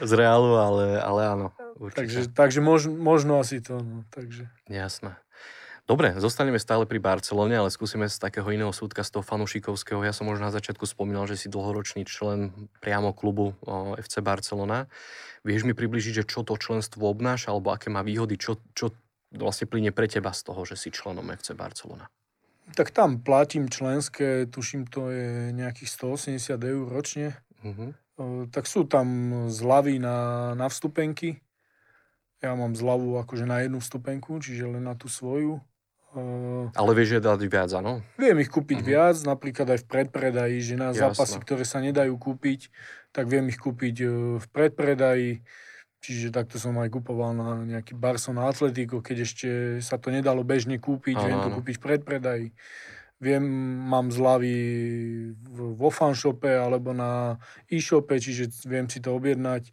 [0.00, 2.00] z Reálu, ale, ale áno, určite.
[2.00, 3.80] takže takže mož, možno asi to.
[3.80, 4.48] No, takže.
[4.68, 5.16] Jasné.
[5.84, 10.00] Dobre, zostaneme stále pri Barcelone, ale skúsime z takého iného súdka, z toho fanúšikovského.
[10.00, 14.88] Ja som možno na začiatku spomínal, že si dlhoročný člen priamo klubu o, FC Barcelona.
[15.44, 18.96] Vieš mi približiť, že čo to členstvo obnáša, alebo aké má výhody, čo, čo
[19.34, 22.08] vlastne plyne pre teba z toho, že si členom FC Barcelona?
[22.74, 27.36] Tak tam platím členské, tuším to je nejakých 180 eur ročne.
[28.16, 29.06] O, tak sú tam
[29.50, 31.42] zľavy na, na vstupenky.
[32.40, 35.60] Ja mám zľavu akože na jednu vstupenku, čiže len na tú svoju.
[36.78, 37.98] Ale vieš, že dať viac, áno?
[38.14, 38.86] Viem ich kúpiť Mhm.
[38.86, 41.10] viac, napríklad aj v predpredaji, že na Jasné.
[41.10, 42.70] zápasy, ktoré sa nedajú kúpiť,
[43.10, 44.06] tak viem ich kúpiť e,
[44.38, 45.42] v predpredaji.
[46.04, 49.48] Čiže takto som aj kupoval na nejaký Barcelona Atletico, keď ešte
[49.80, 52.48] sa to nedalo bežne kúpiť, Áno, viem to kúpiť v predpredaji.
[53.24, 53.44] Viem,
[53.88, 54.52] mám zľavy
[55.56, 57.40] vo fanshope alebo na
[57.72, 59.72] e-shope, čiže viem si to objednať.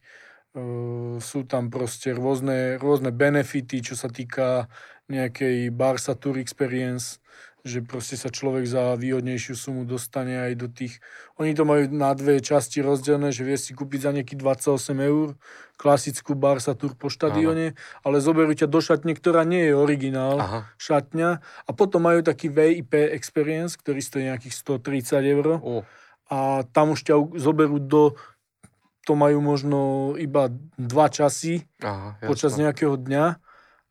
[0.55, 4.71] Uh, sú tam proste rôzne, rôzne benefity, čo sa týka
[5.11, 7.19] nejakej Barca Tour Experience,
[7.61, 10.97] že proste sa človek za výhodnejšiu sumu dostane aj do tých...
[11.37, 15.37] Oni to majú na dve časti rozdelené, že vie si kúpiť za nejaký 28 eur
[15.81, 17.73] klasickú Barca Tour po štadióne,
[18.05, 22.53] ale zoberú ťa do šatne, ktorá nie je originál Aha, šatňa a potom majú taký
[22.53, 25.81] VIP Experience, ktorý stojí nejakých 130 eur o,
[26.29, 28.13] a tam už ťa zoberú do
[29.01, 33.41] to majú možno iba dva časy aha, počas nejakého dňa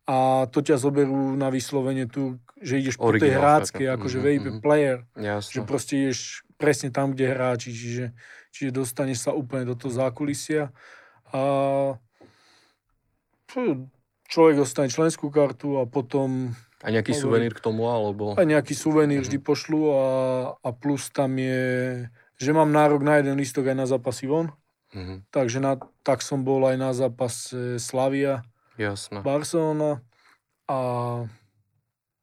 [0.07, 4.25] a to ťa zoberú na vyslovene tu, že ideš po tej Originál hráckej, akože Mhm,
[4.25, 4.59] VIP mhm.
[4.61, 5.51] player, Jasné.
[5.51, 6.19] že proste ideš
[6.61, 8.05] presne tam, kde hráči, čiže,
[8.53, 10.69] čiže dostaneš sa úplne do toho zákulisia
[11.33, 11.41] a
[14.31, 17.21] človek dostane členskú kartu a potom A nejaký Hovorí.
[17.45, 18.33] suvenír k tomu, alebo...
[18.37, 19.25] aj nejaký suvenír Mhm.
[19.27, 20.05] vždy pošlu a,
[20.61, 21.61] a plus tam je,
[22.41, 24.49] že mám nárok na jeden listok aj na zápasy von,
[24.91, 28.43] Mhm, takže na, tak som bol aj na zápase Slavia,
[28.75, 29.23] jasné.
[29.23, 30.03] Barcelona
[30.67, 30.79] a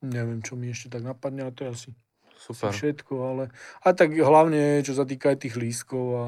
[0.02, 1.90] neviem, čo mi ešte tak napadne, a to je asi,
[2.36, 2.70] asi Super.
[2.70, 3.44] všetko, ale
[3.82, 6.24] a tak hlavne, čo sa týka aj tých lístkov a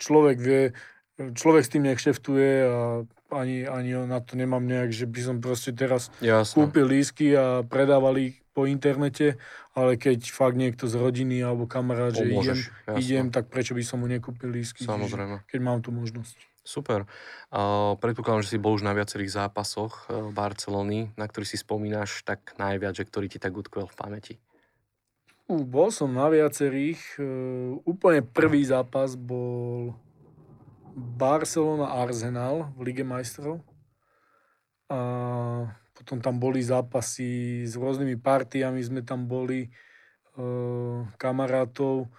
[0.00, 0.62] človek vie,
[1.20, 5.70] človek s tým nekšeftuje a ani, ani na to nemám nejak, že by som proste
[5.70, 6.56] teraz Jasné.
[6.56, 9.38] kúpil lístky a predával ich po internete,
[9.78, 12.58] ale keď fakt niekto z rodiny alebo kamarát, že idem,
[12.98, 15.46] idem, tak prečo by som mu nekúpil lístky, čiže, Samozrejme.
[15.46, 16.49] keď mám tú možnosť.
[16.60, 17.08] Super.
[17.48, 22.20] Uh, predpokladám, že si bol už na viacerých zápasoch uh, Barcelony, na ktorý si spomínaš
[22.22, 24.34] tak najviac, že ktorý ti tak utkvel v pamäti.
[25.48, 27.00] Bol som na viacerých.
[27.16, 29.96] Uh, úplne prvý zápas bol
[30.94, 33.64] Barcelona Arsenal v Lige majstrov.
[34.90, 35.00] A
[35.96, 39.70] potom tam boli zápasy s rôznymi partiami, sme tam boli
[40.36, 42.10] uh, kamarátov,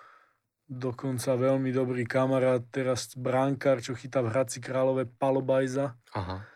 [0.72, 6.48] dokonca veľmi dobrý kamarát, teraz bránkar, čo chytá v Hradci Králové Palobajza, Aha.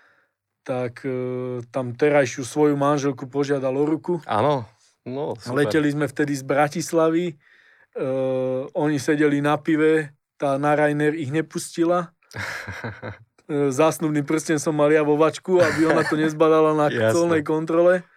[0.64, 4.24] tak uh, tam terajšiu svoju manželku požiadal o ruku.
[4.24, 4.64] Áno,
[5.04, 5.68] no super.
[5.68, 12.16] Leteli sme vtedy z Bratislavy, uh, oni sedeli na pive, tá na Rainer ich nepustila.
[13.52, 18.08] Uh, Zásnubný prsten som mal ja vo vačku, aby ona to nezbadala na colnej kontrole.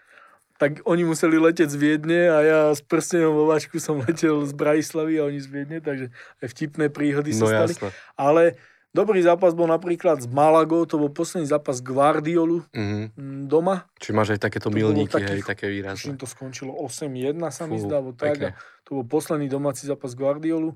[0.59, 4.53] Tak oni museli leteť z Viedne a ja s prstenom vo vačku som letel z
[4.53, 7.73] Bratislavy a oni z Viedne, takže aj vtipné príhody No sa stali.
[7.73, 7.89] jasné.
[8.13, 8.43] Ale
[8.91, 13.15] dobrý zápas bol napríklad s Malagou, to bol posledný zápas Guardiolu Mhm.
[13.15, 13.87] mm, doma.
[13.97, 16.19] Či máš aj takéto milníky, takých- hej, také výrazné.
[16.19, 18.37] to skončilo 8-1 sa mi zdá, tak.
[18.45, 18.51] A
[18.83, 20.75] to bol posledný domáci zápas Guardiolu.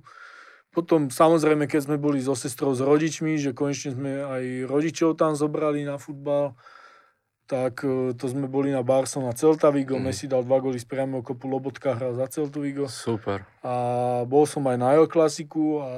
[0.70, 5.34] Potom samozrejme, keď sme boli so sestrou s rodičmi, že konečne sme aj rodičov tam
[5.34, 6.56] zobrali na futbal,
[7.52, 10.08] tak e, to sme boli na Barcelona Celta Vigo, mm.
[10.08, 12.88] Messi dal dva góly z priamého kopu, Lobotka hral za Celtu Vigo.
[12.88, 13.44] Super.
[13.60, 15.88] A bol som aj na El Klasiku a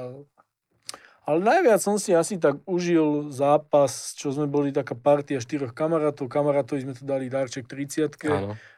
[1.25, 6.29] ale najviac som si asi tak užil zápas, čo sme boli taká partia štyroch kamarátov.
[6.29, 8.13] Kamarátovi sme tu dali darček 30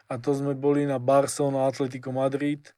[0.07, 2.71] a to sme boli na Barcelona Atletico Madrid.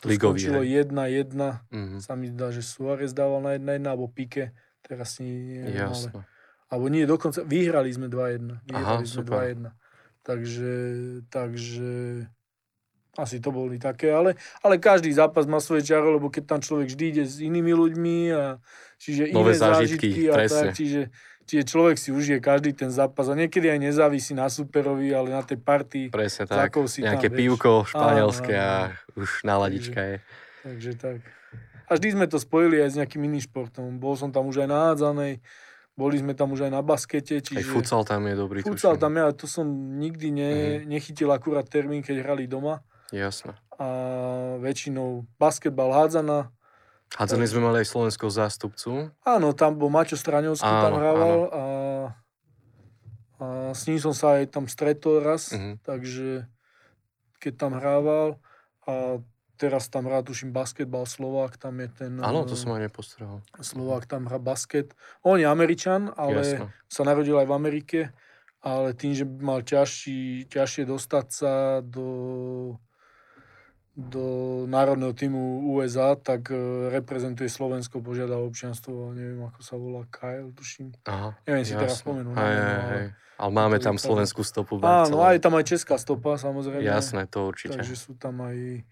[0.00, 1.36] To Ligový, skončilo 1-1.
[1.36, 2.00] Mm-hmm.
[2.00, 4.56] Sa mi zdá, že Suárez dával na 1-1, alebo Pique.
[4.80, 6.24] Teraz nie, ale...
[6.70, 8.62] Alebo nie, dokonca vyhrali sme 2-1.
[8.70, 9.52] Vyhrali Aha, sme super.
[9.58, 9.74] 2-1.
[10.22, 10.74] Takže,
[11.26, 11.90] takže
[13.18, 16.94] asi to boli také, ale, ale každý zápas má svoje čaro, lebo keď tam človek
[16.94, 18.62] vždy ide s inými ľuďmi a
[19.02, 20.54] čiže Nové iné zážitky, zážitky a presne.
[20.54, 21.02] tak, čiže,
[21.50, 25.42] čiže človek si užije každý ten zápas a niekedy aj nezávisí na superovi, ale na
[25.42, 26.14] tej partii.
[26.14, 30.16] Presne tak, si nejaké tam, pivko španielské a už náladička je.
[30.62, 31.18] Takže tak.
[31.90, 33.98] A vždy sme to spojili aj s nejakým iným športom.
[33.98, 35.42] Bol som tam už aj na hádzanej,
[35.98, 37.42] boli sme tam už aj na baskete.
[37.42, 37.60] Čiže...
[37.60, 38.58] Aj futsal tam je dobrý.
[38.64, 39.02] Futsal tuším.
[39.02, 39.66] tam je, ale to som
[39.98, 40.88] nikdy ne, mm.
[40.88, 42.80] nechytil akurát termín, keď hrali doma.
[43.10, 43.58] Jasné.
[43.76, 43.86] A
[44.62, 46.52] väčšinou basketbal hádzana.
[47.10, 49.10] Hádzali sme mali aj slovenského zástupcu.
[49.26, 51.64] Áno, tam bol Maťo Straňovský, tam hrával a,
[53.42, 55.82] a s ním som sa aj tam stretol raz, mm-hmm.
[55.82, 56.46] takže
[57.42, 58.38] keď tam hrával
[58.86, 59.18] a
[59.60, 62.12] teraz tam hrá, tuším, basketbal Slovák, tam je ten...
[62.24, 63.44] Áno, to som aj nepostrehol.
[63.60, 64.96] Slovák tam hrá basket.
[65.20, 66.72] On je Američan, ale Jasne.
[66.88, 68.00] sa narodil aj v Amerike,
[68.64, 71.52] ale tým, že mal ťažší, ťažšie dostať sa
[71.84, 72.08] do
[74.00, 74.24] do
[74.64, 80.94] národného týmu USA, tak e, reprezentuje Slovensko, požiada občianstvo, neviem, ako sa volá, Kyle, tuším.
[81.04, 81.82] Aha, neviem si jasne.
[81.84, 82.32] teraz spomenúť.
[82.32, 83.06] Hej, hej, hej.
[83.40, 84.80] Ale máme tam slovenskú stopu.
[84.80, 86.84] Áno, aj tam aj česká stopa, samozrejme.
[86.84, 87.76] Jasné, to určite.
[87.76, 88.84] Takže sú tam aj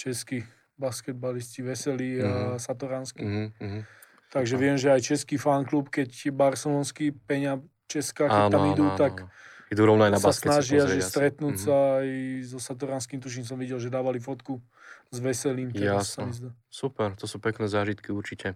[0.00, 0.40] českí
[0.80, 2.24] basketbalisti Veselí mm-hmm.
[2.24, 2.58] a mhm.
[2.58, 3.20] Satoránsky.
[3.20, 3.82] Mm-hmm.
[4.30, 7.60] Takže viem, že aj český fanklub, keď barcelonský Peňa
[7.90, 9.26] Česká, keď áno, tam idú, áno, tak
[9.74, 11.66] idú rovno aj na sa snažia, že stretnúť mm-hmm.
[11.66, 12.08] sa aj
[12.46, 14.62] so Satoránským, tuším som videl, že dávali fotku
[15.10, 15.74] s veselým.
[15.74, 16.30] Jasno.
[16.70, 18.54] Super, to sú pekné zážitky určite.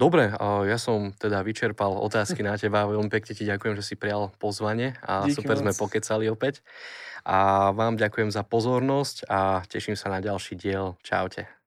[0.00, 0.34] Dobre,
[0.66, 2.88] ja som teda vyčerpal otázky na teba.
[2.90, 5.62] Veľmi pekne ti ďakujem, že si prijal pozvanie a Díky super moc.
[5.62, 6.64] sme pokecali opäť.
[7.22, 10.98] A vám ďakujem za pozornosť a teším sa na ďalší diel.
[11.06, 11.61] Čaute.